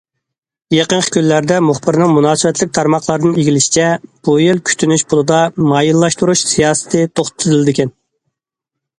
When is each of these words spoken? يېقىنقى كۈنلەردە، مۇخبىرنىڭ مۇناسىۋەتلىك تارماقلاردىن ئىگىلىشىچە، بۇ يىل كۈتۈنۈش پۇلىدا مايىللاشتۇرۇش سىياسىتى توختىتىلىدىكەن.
يېقىنقى 0.75 1.11
كۈنلەردە، 1.15 1.57
مۇخبىرنىڭ 1.65 2.13
مۇناسىۋەتلىك 2.13 2.71
تارماقلاردىن 2.77 3.35
ئىگىلىشىچە، 3.41 3.85
بۇ 4.29 4.35
يىل 4.43 4.61
كۈتۈنۈش 4.69 5.03
پۇلىدا 5.13 5.41
مايىللاشتۇرۇش 5.73 6.43
سىياسىتى 6.53 7.03
توختىتىلىدىكەن. 7.21 7.93